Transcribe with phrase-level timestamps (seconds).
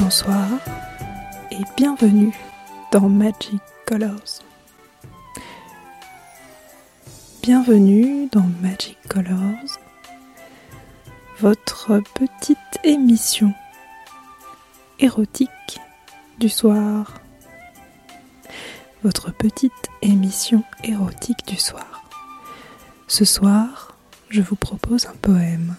[0.00, 0.48] bonsoir
[1.50, 2.34] et bienvenue
[2.90, 4.40] dans Magic Colors.
[7.42, 9.78] Bienvenue dans Magic Colors,
[11.38, 13.52] votre petite émission
[14.98, 15.78] érotique
[16.38, 17.20] du soir.
[19.02, 22.04] Votre petite émission érotique du soir.
[23.06, 23.96] Ce soir,
[24.30, 25.76] je vous propose un poème.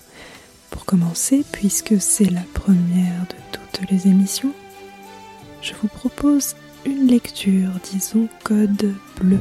[0.70, 3.41] Pour commencer, puisque c'est la première de
[3.90, 4.54] les émissions,
[5.62, 6.56] je vous propose
[6.86, 9.40] une lecture, disons code bleu.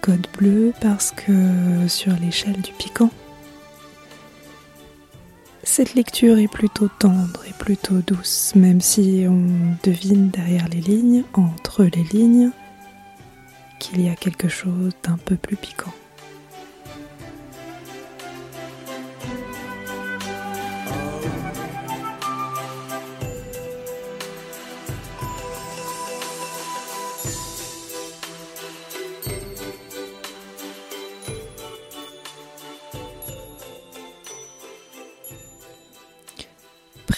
[0.00, 3.10] Code bleu parce que sur l'échelle du piquant,
[5.62, 11.24] cette lecture est plutôt tendre et plutôt douce, même si on devine derrière les lignes,
[11.34, 12.50] entre les lignes,
[13.78, 15.92] qu'il y a quelque chose d'un peu plus piquant.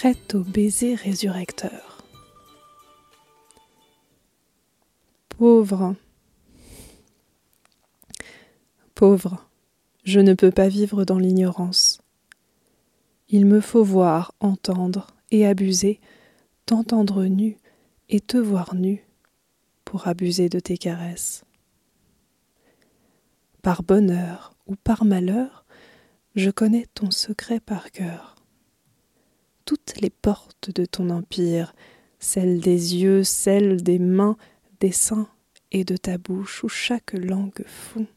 [0.01, 2.03] Prête au baiser résurrecteur.
[5.29, 5.95] Pauvre,
[8.95, 9.47] pauvre,
[10.03, 12.01] je ne peux pas vivre dans l'ignorance.
[13.29, 15.99] Il me faut voir, entendre et abuser,
[16.65, 17.59] t'entendre nu
[18.09, 19.05] et te voir nu
[19.85, 21.43] pour abuser de tes caresses.
[23.61, 25.63] Par bonheur ou par malheur,
[26.33, 28.40] je connais ton secret par cœur
[29.65, 31.73] toutes les portes de ton empire,
[32.19, 34.37] celles des yeux, celles des mains,
[34.79, 35.27] des seins
[35.71, 38.07] et de ta bouche où chaque langue fond,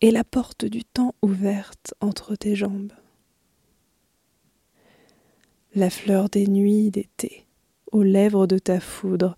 [0.00, 2.92] et la porte du temps ouverte entre tes jambes.
[5.74, 7.46] La fleur des nuits d'été,
[7.90, 9.34] aux lèvres de ta foudre,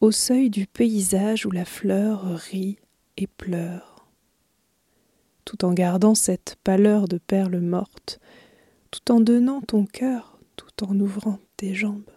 [0.00, 2.78] au seuil du paysage où la fleur rit
[3.16, 4.06] et pleure,
[5.44, 8.20] tout en gardant cette pâleur de perles mortes,
[8.96, 12.10] tout en donnant ton cœur, tout en ouvrant tes jambes.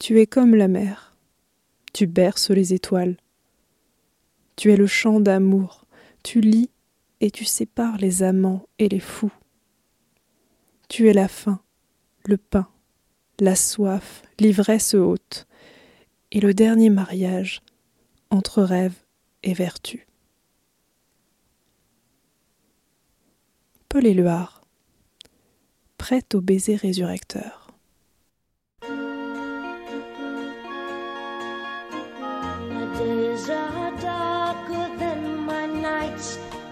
[0.00, 1.16] Tu es comme la mer,
[1.94, 3.16] tu berces les étoiles.
[4.56, 5.86] Tu es le chant d'amour,
[6.22, 6.70] tu lis
[7.20, 9.32] et tu sépares les amants et les fous.
[10.88, 11.60] Tu es la faim,
[12.26, 12.68] le pain,
[13.40, 15.46] la soif, l'ivresse haute,
[16.32, 17.62] et le dernier mariage
[18.30, 18.94] entre rêve
[19.42, 20.07] et vertu.
[23.90, 24.60] Paul Éluard,
[25.96, 27.72] prête au baiser résurrecteur.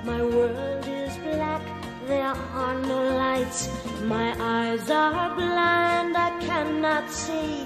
[0.05, 1.63] My world is black,
[2.07, 3.69] there are no lights.
[4.05, 7.65] My eyes are blind, I cannot see.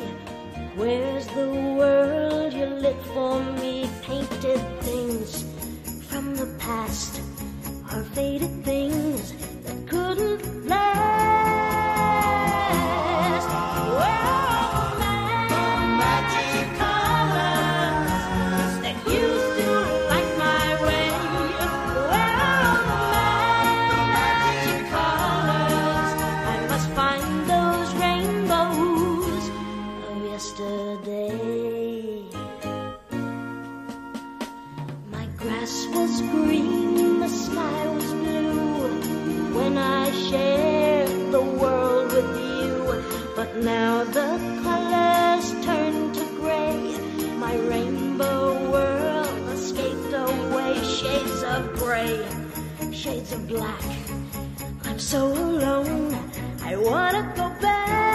[0.77, 3.91] Where's the world you lit for me?
[4.03, 5.45] Painted things
[6.09, 7.21] from the past
[7.93, 9.00] are faded things
[53.01, 53.83] shades of black.
[54.85, 56.15] I'm so alone.
[56.63, 58.10] I wanna go back,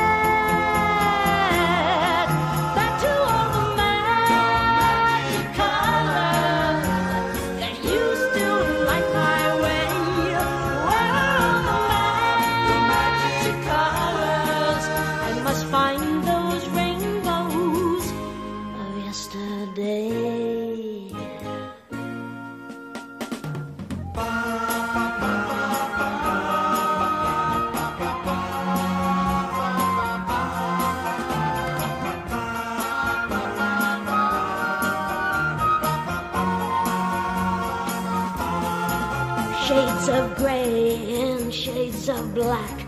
[39.67, 42.85] Shades of gray and shades of black.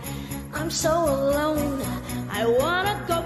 [0.54, 1.82] I'm so alone.
[2.30, 3.17] I wanna go